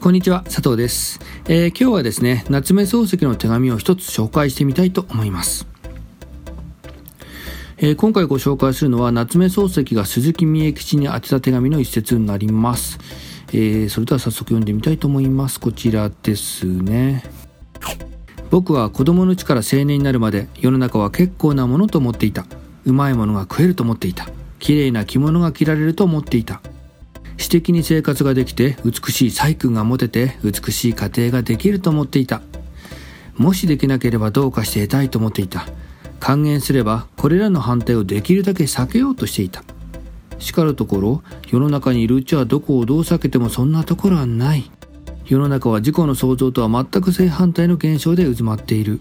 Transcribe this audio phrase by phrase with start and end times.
[0.00, 5.66] こんにちは佐藤です、えー、今日はですね夏目漱石の手紙を一つ紹介してみたいと思います。
[7.76, 12.98] えー、今回ご紹介するのは夏目漱石が鈴木三重吉に宛てた手紙の一節になります、
[13.48, 15.60] えー、それでは早速読んでみたいと思います。
[15.60, 17.22] こちらですね。
[18.50, 22.46] 僕は子供のうちから青年になるまで世の中は結構なものと思っていた。
[22.86, 24.26] うまいものが食えると思っていた。
[24.60, 26.60] 綺麗な着物が着られると思っていた。
[27.36, 32.42] 私的に生活ができて美しい細工が持てて美しい家庭ができると思っていた。
[33.36, 35.66] もしできなければどうかして得たいと思っていた。
[36.20, 39.64] 還元すればこれらの反対をできるだけ避けようとしていた。
[40.38, 44.70] しかるところ世の中にいるうちはどこをどう避けてもそんなところはない。
[45.24, 49.00] 世の中は自己の想像とは全く正反対の現象で渦まっている。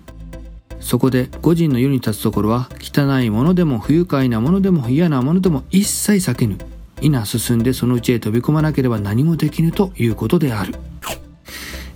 [0.79, 6.57] そこで五人の世に立つところは汚いものでも不愉快なものでも嫌なものでも一切避けぬ。
[7.01, 10.75] 否進んでそのうちへ飛び込まなければ何もできぬということである。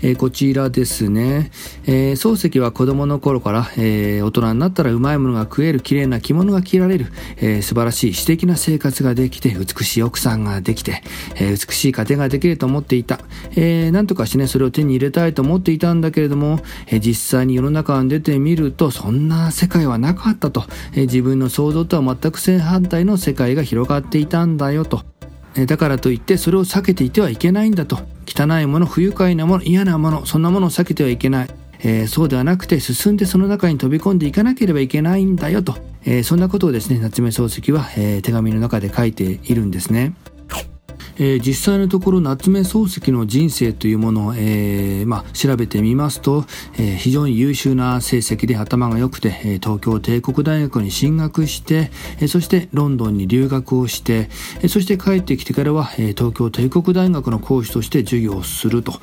[0.02, 1.50] え、こちらですね、
[1.86, 11.02] えー、漱石は子供の頃から、えー、大人になったらうまいものが食える綺麗な着物が着られる、えー、素晴らしい詩的な生活ができて美しい奥さんができて、
[11.36, 13.20] えー、美しい家庭ができると思っていた、
[13.52, 25.04] えー、なんとかしてねそれを手に入れたいと思っていたんだけれども、えー、実際に世の中に出てみるとそんな世界はなかったと、えー、自分の想像とは全く正反対の世界が広がっていたんだよと。
[25.68, 28.00] だからといってそれを避けていてはいけないんだと。
[28.26, 31.50] 汚いもの不愉快なもの嫌なものそんなものを避けてはいけない、
[31.84, 40.14] えー、そうではなくて進んでその中に飛び込んでいかなければいけないんだよと、えー、そんなことをですね夏目漱石は、えー、手紙の中で書いているんですね。
[41.18, 46.46] えー、実際のところ夏目漱石の人生というものを、えーまあ、調べてみますと、
[46.78, 54.30] えー、非常に優秀な成績で頭が良くて、え、東京帝国大学に進学して、え、そしてロンドンに留学をして、
[54.62, 58.94] え、そして帰ってきてからは、え、東京帝国大学の講師として授業をすると、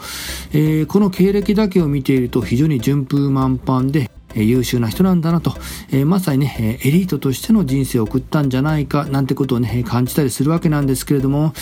[0.52, 5.54] え、この経歴だけを見ていると非常に順風満帆でえ優秀な人なんだなと、
[5.92, 11.52] えまさにね、エリートとしての人生を送ったんじゃないかなんてことをね、感じたりするわけなんですけれども、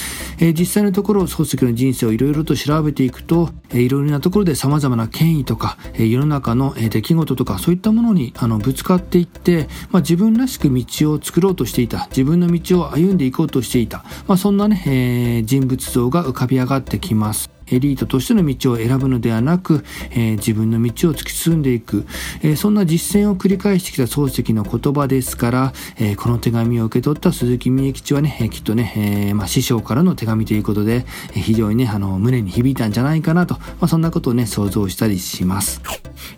[0.41, 17.58] え実際のところ、漱石の人生をいろいろと調べていくと、えいろいろなところで様々な権威とか、え世の中の出来事とか、そういったものにあのぶつかっていって、まあ、自分らしく道を作ろうとしていた、自分の道を歩んでいこうとしていた、まあ、そんなね、え、人物像が浮かび上がってきます。
[17.71, 22.07] エリートとしての道を選ぶのではなく、えー、自分の道を突き進んでいく、
[22.43, 28.93] えー、そんな実践を繰り返してきた漱石の言葉ですから、えー、この手紙を受け取った鈴木美恵吉はね、えきっとね、
[29.31, 35.81] えまあ、師匠からの手紙ということで、え非常にね、あの、胸に響いたんじゃないかなと、まあ、そんなことをね、想像したりします。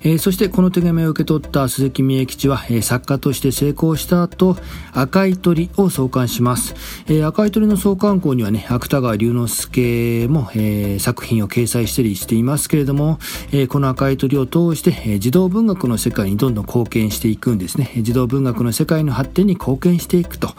[0.01, 4.57] えー、そしてこの手紙を受け取った鈴木美恵吉は、えー、作家として成功した後、
[4.93, 6.75] 赤い鳥を創刊します。
[7.07, 13.19] えー、赤い鳥の創刊校にはね、芥川龍之介も、え、作品を掲載したりしていますけれども、
[13.51, 17.91] え、この赤い鳥を通して、え、児童文学の世界にどんどん貢献していくんですね。
[17.97, 20.53] 児童文学の世界の発展に貢献していくと。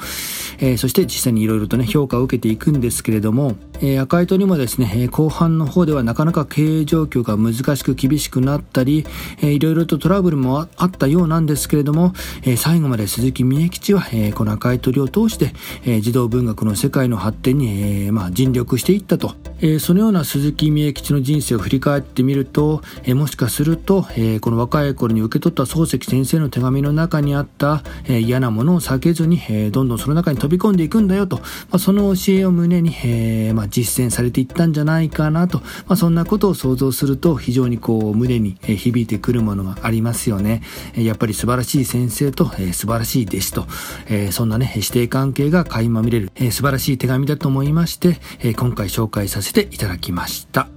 [0.59, 9.05] え、そして実際にいろいろとね、評価を受けていくんですけれども、えー、赤い鳥もですね、後半の方ではなかなか経営状況が難しく厳しくなったり、
[9.39, 15.53] えー、いろいろとトラブルもあったようなんですけれども、えー、最後まで鈴木美恵吉は、えー、この赤い鳥を通して、
[15.85, 31.43] えー、児童文学の世界の発展に、えーまあ、尽力していったと、えー、そのような鈴木美恵吉の人生を振り返ってみると、えー、もしかすると、えー、この若い頃に受け取った漱石先生の手紙の中にあった、えー、嫌なものを避けずに、えー、どんどんその中に飛び込んでいくんだよと、ま
[31.73, 40.63] あ、その教えを胸に、えーまあ、実践されていったんじゃないかなと、まあ、そんなことを想像すると非常にこう胸に響いてくるものがありますよね。
[40.95, 43.67] やっぱり素晴らしい先生と、え、素晴らしい弟子と、
[44.09, 50.69] え、そんなね、師弟関係が垣間見れる、え、素晴らしい手紙だと思いまして、え、今回紹介させていただきました。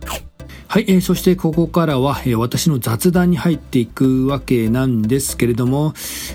[0.67, 5.93] はい、えー、そしてここからは、えー、私の雑談に入っていくわけなんですけれども、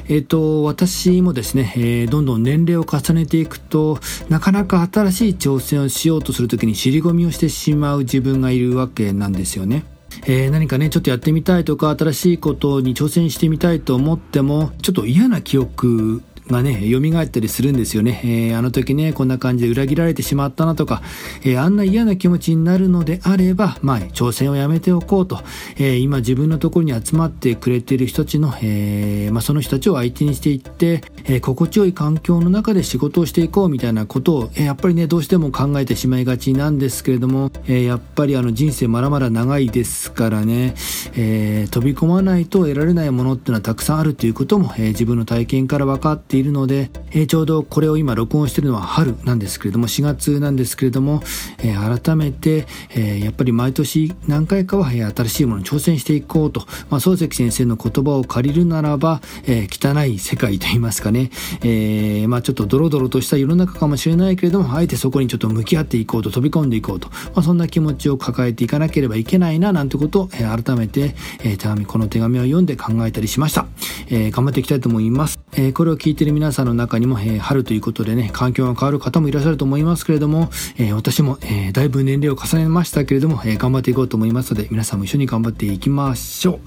[0.09, 3.99] えっ、ー、と、私もですね、えー、どんどん年齢を重ねていくと、
[4.29, 9.85] なかなか新しい挑戦をしようとするときに尻込みをしてしまう自分がいるわけなんですよね。
[10.27, 18.21] えー、何かね、ちょっとやってみたいとか、新しいことに挑戦してみたいと思っても、ちょっと嫌な記憶がね、蘇ったりするんですよね。
[18.25, 21.03] えー、あの時ね、こんな感じで裏切られてしまったなとか、
[21.43, 25.41] えー、あんな嫌な気持ちになるのであれば、まあ、挑戦をやめておこうと、
[25.77, 40.75] えー、今自分のところに集まってくれている人たちの、えー、まあ、その人たちを相手にしていって、えー、心地よい環境の中で仕事をしていこうみたいなことを、えー、やっぱりね、どうしても考えてしまいがちなんですけれども、えー、やっぱりあの人生まだまだ長いですからね、
[41.15, 51.21] えー、飛び込まないと得られないものっていうのはたくさんあるということも、えー、自分の体験から分かっているので、えー、ちょうどこれを今録音しているのは春なんですけれども4月なんですけれども、
[51.59, 61.31] えー、改めて、えー、やっぱり毎年何回かは、えー、新しいものに挑戦していこうと、まあ、漱石先生の言葉を借りるならば、えー、汚い世界といいますかね、
[61.63, 73.67] えー、まあちょっとドロドロとした世の中かもしれないけれどもあえてそこにちょっと向き合っていこうと飛び込んでいこうと、まあ、そんな気持ちを抱えていかなければいけないななんてことを、えー、改めて、えー、手紙この手紙を読んで考えたりしました、
[74.09, 80.49] えー、頑張っていきたいと思います、えー、これを聞いている皆さんの中にも、えー、春ということでね環境が変わる方もいらっしゃると思いますけれども、
[80.79, 86.59] えー、私も、えー、だいぶ年齢を重ねましたけれども、えー、頑張っていこうと思いますので皆さんも一緒に頑張っていきましょう、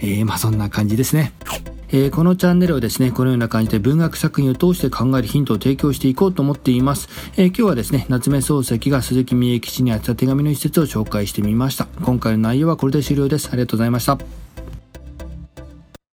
[0.00, 1.32] えー、まあそんな感じですね
[1.88, 7.08] えー、このチャンネルはですね、このような感じで文学作品を通して考えるヒントを提供していこうと思っています。
[7.36, 11.86] えー、今日はですね、夏目漱石が鈴木美恵吉に宛てた手紙の一節を紹介してみました。
[12.02, 13.48] 今回の内容はこれで終了です。
[13.52, 14.43] ありがとうございました。